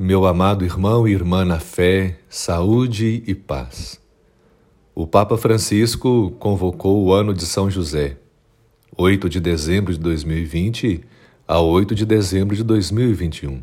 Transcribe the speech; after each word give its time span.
Meu 0.00 0.26
amado 0.26 0.64
irmão 0.64 1.08
e 1.08 1.10
irmã 1.10 1.44
na 1.44 1.58
fé, 1.58 2.20
saúde 2.28 3.20
e 3.26 3.34
paz. 3.34 4.00
O 4.94 5.08
Papa 5.08 5.36
Francisco 5.36 6.30
convocou 6.38 7.04
o 7.04 7.12
ano 7.12 7.34
de 7.34 7.44
São 7.44 7.68
José, 7.68 8.16
8 8.96 9.28
de 9.28 9.40
dezembro 9.40 9.92
de 9.92 9.98
2020 9.98 11.00
a 11.48 11.58
8 11.58 11.96
de 11.96 12.06
dezembro 12.06 12.54
de 12.54 12.62
2021. 12.62 13.60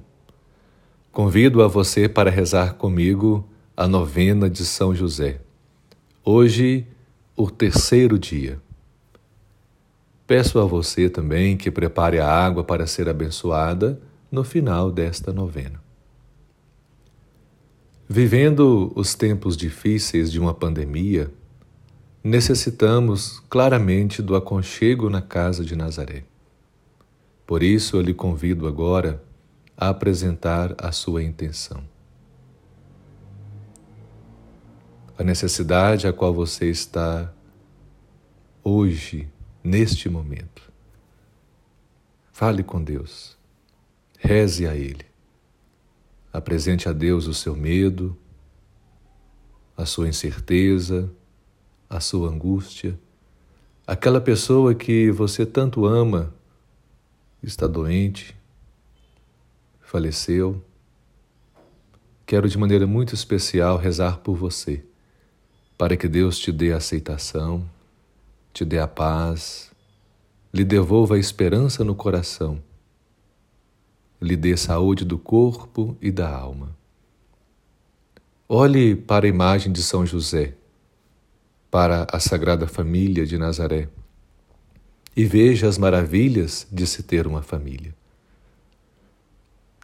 Convido 1.09 1.63
a 1.63 1.69
você 1.69 2.09
para 2.09 2.29
rezar 2.29 2.73
comigo 2.73 3.47
a 3.77 3.87
novena 3.87 4.49
de 4.49 4.65
São 4.65 4.93
José. 4.93 5.39
Hoje, 6.21 6.85
o 7.33 7.49
terceiro 7.49 8.19
dia. 8.19 8.59
Peço 10.27 10.59
a 10.59 10.65
você 10.65 11.09
também 11.09 11.55
que 11.55 11.71
prepare 11.71 12.19
a 12.19 12.29
água 12.29 12.61
para 12.61 12.85
ser 12.85 13.07
abençoada 13.07 14.01
no 14.29 14.43
final 14.43 14.91
desta 14.91 15.31
novena. 15.31 15.84
Vivendo 18.07 18.91
os 18.95 19.15
tempos 19.15 19.57
difíceis 19.57 20.31
de 20.31 20.39
uma 20.39 20.53
pandemia, 20.53 21.33
necessitamos 22.23 23.39
claramente 23.49 24.21
do 24.21 24.35
aconchego 24.35 25.09
na 25.09 25.23
casa 25.23 25.65
de 25.65 25.75
Nazaré. 25.75 26.23
Por 27.47 27.63
isso 27.63 27.97
eu 27.97 28.01
lhe 28.01 28.13
convido 28.13 28.67
agora 28.67 29.23
a 29.75 29.89
apresentar 29.89 30.75
a 30.77 30.91
sua 30.91 31.23
intenção. 31.23 31.83
A 35.17 35.23
necessidade 35.23 36.07
a 36.07 36.13
qual 36.13 36.31
você 36.31 36.69
está 36.69 37.33
hoje, 38.63 39.27
neste 39.63 40.09
momento. 40.09 40.71
Fale 42.31 42.61
com 42.61 42.83
Deus, 42.83 43.35
reze 44.19 44.67
a 44.67 44.75
Ele. 44.75 45.14
Apresente 46.35 46.89
a 46.89 46.91
Deus 46.91 47.27
o 47.27 47.33
seu 47.33 47.55
medo, 47.55 48.13
a 49.77 49.85
sua 49.85 50.09
incerteza, 50.09 51.09
a 51.89 52.01
sua 52.01 52.29
angústia. 52.29 52.99
Aquela 53.87 54.19
pessoa 54.19 54.75
que 54.75 55.09
você 55.11 55.45
tanto 55.45 55.85
ama 55.85 56.35
está 57.41 57.67
doente, 57.67 58.35
faleceu. 59.79 60.61
Quero 62.25 62.49
de 62.49 62.57
maneira 62.57 62.85
muito 62.85 63.15
especial 63.15 63.77
rezar 63.77 64.17
por 64.17 64.35
você, 64.35 64.83
para 65.77 65.95
que 65.95 66.09
Deus 66.09 66.37
te 66.37 66.51
dê 66.51 66.73
aceitação, 66.73 67.65
te 68.51 68.65
dê 68.65 68.77
a 68.77 68.89
paz, 68.89 69.71
lhe 70.53 70.65
devolva 70.65 71.15
a 71.15 71.17
esperança 71.17 71.81
no 71.81 71.95
coração 71.95 72.61
lhe 74.25 74.35
dê 74.35 74.57
saúde 74.57 75.05
do 75.05 75.17
corpo 75.17 75.95
e 76.01 76.11
da 76.11 76.29
alma. 76.29 76.75
Olhe 78.49 78.95
para 78.95 79.25
a 79.25 79.29
imagem 79.29 79.71
de 79.71 79.81
São 79.81 80.05
José, 80.05 80.55
para 81.69 82.07
a 82.11 82.19
Sagrada 82.19 82.67
Família 82.67 83.25
de 83.25 83.37
Nazaré, 83.37 83.87
e 85.15 85.25
veja 85.25 85.67
as 85.67 85.77
maravilhas 85.77 86.67
de 86.71 86.85
se 86.85 87.03
ter 87.03 87.25
uma 87.25 87.41
família. 87.41 87.95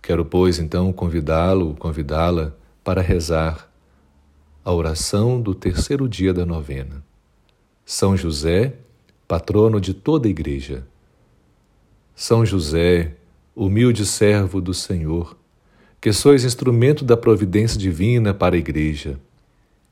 Quero, 0.02 0.26
pois, 0.26 0.58
então 0.60 0.92
convidá-lo, 0.92 1.76
convidá-la 1.76 2.54
para 2.84 3.02
rezar 3.02 3.72
a 4.66 4.74
oração 4.74 5.42
do 5.42 5.54
terceiro 5.54 6.10
dia 6.10 6.34
da 6.34 6.46
novena. 6.46 7.04
São 7.86 8.18
José, 8.18 8.76
patrono 9.28 9.80
de 9.80 9.94
toda 9.94 10.28
a 10.28 10.32
Igreja. 10.32 10.86
São 12.16 12.46
José, 12.46 13.16
humilde 13.56 14.06
servo 14.06 14.62
do 14.62 14.74
Senhor, 14.74 15.38
que 16.00 16.14
sois 16.14 16.44
instrumento 16.44 17.04
da 17.04 17.18
providência 17.18 17.78
divina 17.78 18.34
para 18.34 18.56
a 18.56 18.60
Igreja. 18.60 19.20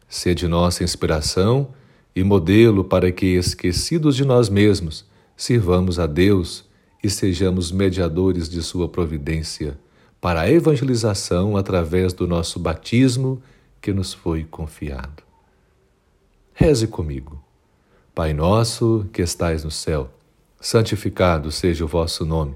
Sede 0.08 0.48
nossa 0.48 0.84
inspiração 0.84 1.70
e 2.16 2.24
modelo 2.24 2.84
para 2.84 3.12
que, 3.12 3.28
esquecidos 3.28 4.16
de 4.16 4.26
nós 4.26 4.50
mesmos, 4.50 5.06
sirvamos 5.38 6.00
a 6.00 6.08
Deus 6.08 6.66
e 7.04 7.10
sejamos 7.10 7.72
mediadores 7.72 8.50
de 8.50 8.62
Sua 8.64 8.90
providência 8.90 9.78
para 10.20 10.42
a 10.42 10.52
evangelização 10.52 11.56
através 11.56 12.12
do 12.12 12.28
nosso 12.28 12.60
batismo 12.60 13.42
que 13.82 13.94
nos 13.94 14.14
foi 14.14 14.44
confiado. 14.44 15.24
Reze 16.54 16.88
comigo. 16.88 17.42
Pai 18.14 18.34
nosso 18.34 19.06
que 19.14 19.22
estais 19.22 19.64
no 19.64 19.72
céu, 19.72 20.10
santificado 20.60 21.52
seja 21.52 21.86
o 21.86 21.88
vosso 21.88 22.26
nome. 22.26 22.56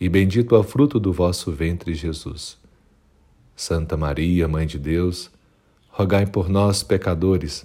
e 0.00 0.08
bendito 0.08 0.54
é 0.54 0.58
o 0.58 0.62
fruto 0.62 0.98
do 0.98 1.12
vosso 1.12 1.52
ventre, 1.52 1.94
Jesus. 1.94 2.58
Santa 3.56 3.96
Maria, 3.96 4.48
Mãe 4.48 4.66
de 4.66 4.78
Deus, 4.78 5.30
rogai 5.88 6.26
por 6.26 6.48
nós, 6.48 6.82
pecadores, 6.82 7.64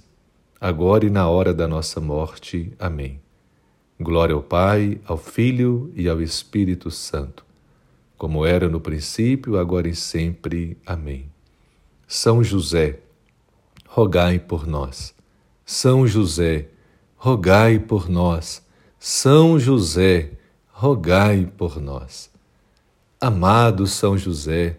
agora 0.60 1.04
e 1.04 1.10
na 1.10 1.28
hora 1.28 1.52
da 1.52 1.66
nossa 1.66 2.00
morte. 2.00 2.72
Amém. 2.78 3.20
Glória 3.98 4.34
ao 4.34 4.42
Pai, 4.42 5.00
ao 5.04 5.18
Filho 5.18 5.92
e 5.94 6.08
ao 6.08 6.22
Espírito 6.22 6.90
Santo, 6.90 7.44
como 8.16 8.46
era 8.46 8.68
no 8.68 8.80
princípio, 8.80 9.58
agora 9.58 9.88
e 9.88 9.94
sempre. 9.94 10.78
Amém. 10.86 11.30
São 12.06 12.42
José, 12.42 13.00
rogai 13.86 14.38
por 14.38 14.66
nós. 14.66 15.14
São 15.66 16.06
José, 16.06 16.68
rogai 17.16 17.78
por 17.78 18.08
nós. 18.08 18.64
São 18.98 19.58
José, 19.58 20.32
rogai 20.80 21.46
por 21.58 21.78
nós. 21.78 22.30
Amado 23.20 23.86
São 23.86 24.16
José, 24.16 24.78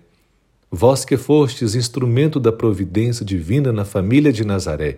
vós 0.72 1.06
que 1.06 1.16
fostes 1.16 1.76
instrumento 1.76 2.40
da 2.40 2.52
providência 2.52 3.24
divina 3.24 3.72
na 3.72 3.86
família 3.86 4.34
de 4.34 4.44
Nazaré, 4.44 4.98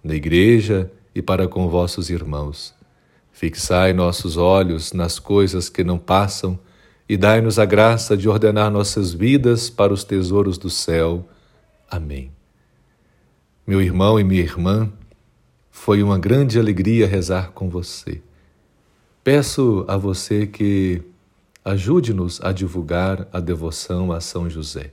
na 0.00 0.14
igreja 0.14 0.88
e 1.12 1.20
para 1.20 1.48
com 1.48 1.68
vossos 1.68 2.08
irmãos, 2.08 2.72
fixai 3.32 3.92
nossos 3.92 4.36
olhos 4.36 4.92
nas 4.92 5.18
coisas 5.18 5.68
que 5.68 5.82
não 5.82 5.98
passam 5.98 6.56
e 7.08 7.16
dai-nos 7.16 7.58
a 7.58 7.64
graça 7.64 8.16
de 8.16 8.28
ordenar 8.28 8.70
nossas 8.70 9.12
vidas 9.12 9.68
para 9.68 9.92
os 9.92 10.04
tesouros 10.04 10.56
do 10.56 10.70
céu. 10.70 11.28
Amém. 11.90 12.30
Meu 13.66 13.82
irmão 13.82 14.20
e 14.20 14.22
minha 14.22 14.42
irmã, 14.42 14.88
foi 15.68 16.00
uma 16.00 16.16
grande 16.16 16.60
alegria 16.60 17.08
rezar 17.08 17.50
com 17.50 17.68
você. 17.68 18.22
Peço 19.24 19.84
a 19.86 19.96
você 19.96 20.48
que 20.48 21.00
ajude-nos 21.64 22.40
a 22.42 22.50
divulgar 22.50 23.28
a 23.32 23.38
devoção 23.38 24.10
a 24.10 24.20
São 24.20 24.50
José. 24.50 24.90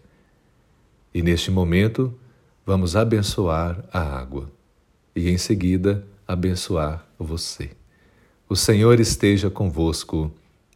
E 1.11 1.23
neste 1.23 1.49
momento, 1.49 2.13
vamos 2.63 2.95
abençoar 2.95 3.83
a 3.91 3.99
água 3.99 4.51
e 5.15 5.31
em 5.31 5.37
seguida 5.39 6.05
abençoar 6.27 7.07
você. 7.17 7.71
O 8.47 8.55
Senhor 8.55 8.99
esteja 8.99 9.49
convosco, 9.49 10.31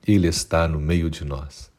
Ele 0.08 0.28
está 0.28 0.68
no 0.68 0.80
meio 0.80 1.08
de 1.08 1.24
nós. 1.24 1.72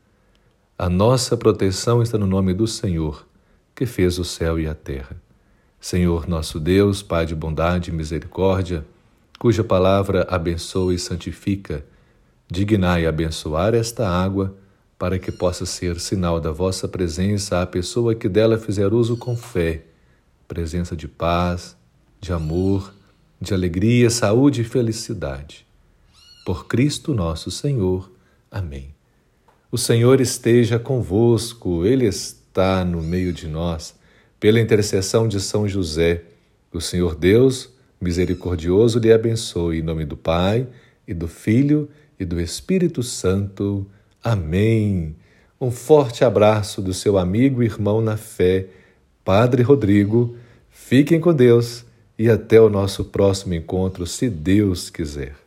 A 0.79 0.89
nossa 0.89 1.37
proteção 1.37 2.01
está 2.01 2.17
no 2.17 2.27
nome 2.29 2.55
do 2.55 2.69
Senhor, 2.69 3.27
que 3.75 3.85
fez 3.85 4.17
o 4.20 4.25
céu 4.25 4.61
e 4.61 4.69
a 4.69 4.77
terra. 4.77 5.20
Senhor 5.81 6.29
nosso 6.29 6.61
Deus, 6.61 7.03
Pai 7.03 7.27
de 7.27 7.35
bondade 7.35 7.91
e 7.91 7.93
misericórdia, 7.93 8.87
cuja 9.44 9.62
palavra 9.62 10.26
abençoa 10.31 10.94
e 10.94 10.99
santifica, 10.99 11.85
dignai 12.50 13.05
abençoar 13.05 13.75
esta 13.75 14.08
água, 14.08 14.56
para 14.99 15.19
que 15.19 15.31
possa 15.31 15.67
ser 15.67 16.00
sinal 16.00 16.41
da 16.41 16.50
vossa 16.50 16.88
presença 16.88 17.61
à 17.61 17.67
pessoa 17.67 18.14
que 18.14 18.26
dela 18.26 18.56
fizer 18.56 18.91
uso 18.91 19.19
com 19.19 19.37
fé, 19.37 19.82
presença 20.49 20.96
de 20.96 21.06
paz, 21.06 21.76
de 22.23 22.32
amor, 22.32 22.94
de 23.38 23.52
alegria, 23.52 24.08
saúde 24.08 24.62
e 24.62 24.64
felicidade. 24.64 25.67
Por 26.46 26.67
Cristo 26.67 27.12
nosso 27.12 27.50
Senhor. 27.50 28.11
Amém. 28.50 28.94
O 29.70 29.76
Senhor 29.76 30.23
esteja 30.23 30.79
convosco, 30.79 31.85
Ele 31.85 32.06
está 32.06 32.82
no 32.82 33.02
meio 33.02 33.31
de 33.31 33.46
nós. 33.46 33.94
Pela 34.41 34.58
intercessão 34.58 35.29
de 35.29 35.38
São 35.38 35.69
José, 35.69 36.25
o 36.73 36.81
Senhor 36.81 37.14
Deus, 37.14 37.74
misericordioso 38.00 38.99
lhe 38.99 39.12
abençoe. 39.12 39.79
Em 39.79 39.82
nome 39.82 40.05
do 40.05 40.17
Pai, 40.17 40.67
e 41.06 41.14
do 41.14 41.29
Filho, 41.29 41.88
e 42.19 42.25
do 42.25 42.41
Espírito 42.41 43.02
Santo. 43.02 43.87
Amém. 44.23 45.17
Um 45.61 45.70
forte 45.70 46.25
abraço 46.25 46.82
do 46.82 46.93
seu 46.93 47.17
amigo 47.17 47.62
e 47.62 47.67
irmão 47.67 48.00
na 48.00 48.17
fé, 48.17 48.67
Padre 49.25 49.62
Rodrigo. 49.62 50.37
Fiquem 50.70 51.20
com 51.20 51.32
Deus 51.32 51.85
e 52.19 52.29
até 52.29 52.61
o 52.61 52.69
nosso 52.69 53.05
próximo 53.05 53.55
encontro, 53.55 54.06
se 54.06 54.29
Deus 54.29 54.91
quiser. 54.91 55.44